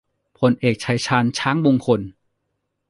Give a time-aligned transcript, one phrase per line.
[0.39, 2.01] พลเอก ชัยชาญ ช้างมงคล